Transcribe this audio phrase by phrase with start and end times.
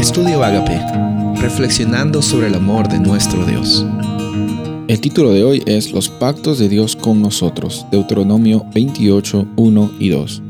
[0.00, 0.80] Estudio Agape,
[1.42, 3.84] reflexionando sobre el amor de nuestro Dios.
[4.88, 10.08] El título de hoy es Los pactos de Dios con nosotros, Deuteronomio 28, 1 y
[10.08, 10.42] 2.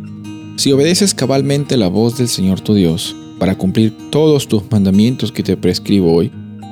[0.55, 5.43] Si obedeces cabalmente la voz del Señor tu Dios, para cumplir todos tus mandamientos que
[5.43, 6.31] te prescribo hoy,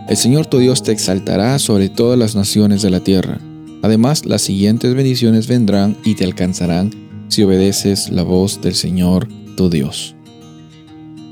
[0.09, 3.41] el Señor tu Dios te exaltará sobre todas las naciones de la tierra.
[3.83, 6.93] Además, las siguientes bendiciones vendrán y te alcanzarán
[7.27, 9.27] si obedeces la voz del Señor
[9.57, 10.15] tu Dios.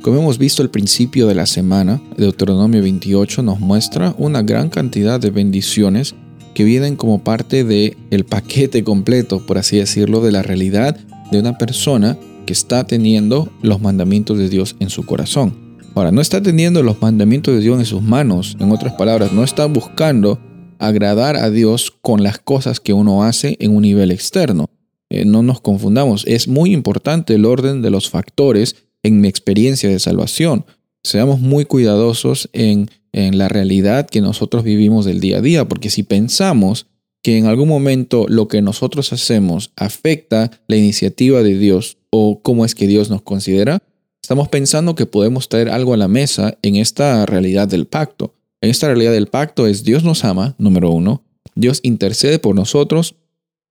[0.06, 5.18] Como hemos visto al principio de la semana, Deuteronomio 28 nos muestra una gran cantidad
[5.18, 6.14] de bendiciones
[6.54, 10.96] que vienen como parte del el paquete completo, por así decirlo, de la realidad
[11.32, 15.76] de una persona que está teniendo los mandamientos de Dios en su corazón.
[15.96, 19.42] Ahora, no está teniendo los mandamientos de Dios en sus manos, en otras palabras, no
[19.42, 20.38] está buscando
[20.78, 24.70] agradar a Dios con las cosas que uno hace en un nivel externo.
[25.10, 29.88] Eh, no nos confundamos, es muy importante el orden de los factores en mi experiencia
[29.88, 30.66] de salvación.
[31.04, 36.02] Seamos muy cuidadosos en, la realidad que nosotros vivimos del día a día, porque si
[36.02, 36.86] pensamos
[37.22, 42.66] que en algún momento lo que nosotros hacemos afecta la iniciativa de Dios o cómo
[42.66, 43.82] es que Dios nos considera,
[44.20, 48.34] estamos pensando que podemos traer algo a la mesa en esta realidad del pacto.
[48.60, 53.14] En esta realidad del pacto es Dios nos ama, número uno, Dios intercede por nosotros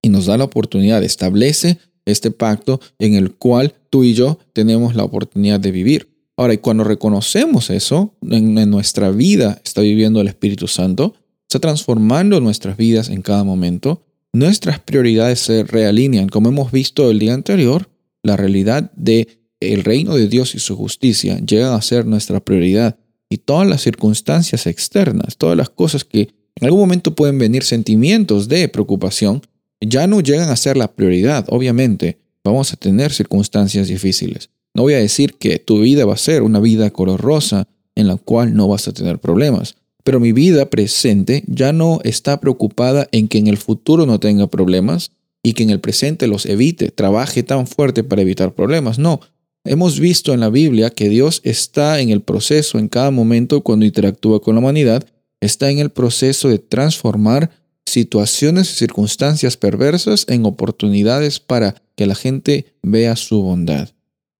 [0.02, 4.96] y nos da la oportunidad, establece este pacto en el cual tú y yo tenemos
[4.96, 6.10] la oportunidad de vivir.
[6.38, 11.14] Ahora, y cuando reconocemos eso, en, nuestra vida está viviendo el Espíritu Santo,
[11.48, 14.04] está transformando nuestras vidas en cada momento,
[14.34, 16.28] nuestras prioridades se realinean.
[16.28, 17.90] Como hemos visto el día anterior,
[18.22, 22.98] la realidad de el reino de Dios y su justicia llega a ser nuestra prioridad.
[23.30, 28.48] Y todas las circunstancias externas, todas las cosas que en algún momento pueden venir sentimientos
[28.48, 29.42] de preocupación,
[29.82, 31.46] ya no llegan a ser la prioridad.
[31.50, 34.50] Obviamente, vamos a tener circunstancias difíciles.
[34.74, 38.08] No voy a decir que tu vida va a ser una vida color rosa en
[38.08, 43.08] la cual no vas a tener problemas, pero mi vida presente ya no está preocupada
[43.12, 46.92] en que en el futuro no tenga problemas y que en el presente los evite,
[46.92, 49.00] trabaje tan fuerte para evitar problemas.
[49.00, 49.22] No,
[49.64, 53.86] hemos visto en la Biblia que Dios está en el proceso en cada momento cuando
[53.86, 55.06] interactúa con la humanidad,
[55.40, 57.52] está en el proceso de transformar
[57.86, 63.90] situaciones y circunstancias perversas en oportunidades para que la gente vea su bondad.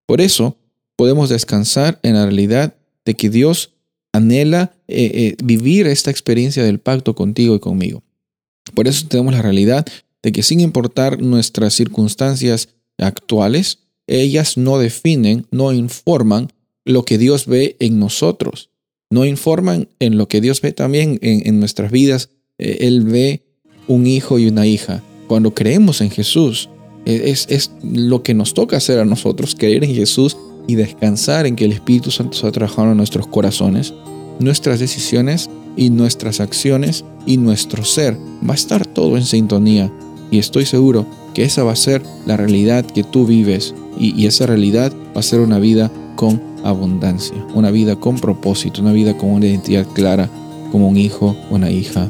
[0.06, 0.58] Por eso
[0.96, 2.76] podemos descansar en la realidad
[3.06, 3.72] de que Dios
[4.14, 8.04] anhela eh, eh, vivir esta experiencia del pacto contigo y conmigo.
[8.74, 9.86] Por eso tenemos la realidad
[10.24, 16.52] de que sin importar nuestras circunstancias actuales, ellas no definen, no informan
[16.84, 18.70] lo que Dios ve en nosotros,
[19.10, 23.44] no informan en lo que Dios ve también en nuestras vidas él ve
[23.88, 25.02] un hijo y una hija.
[25.28, 26.70] Cuando creemos en Jesús,
[27.06, 31.46] e, es, es, lo que nos toca hacer a nosotros, creer en Jesús y descansar
[31.46, 33.94] en que el Espíritu Santo está trabajando en nuestros corazones,
[34.40, 38.18] nuestras decisiones y nuestras acciones y nuestro ser.
[38.48, 39.92] Va a estar todo en sintonía
[40.32, 44.26] y estoy seguro que esa va a ser la realidad que tú vives y, y
[44.26, 49.16] esa realidad va a ser una vida con abundancia, una vida con propósito, una vida
[49.18, 50.30] con una identidad clara
[50.72, 52.10] como un hijo, una hija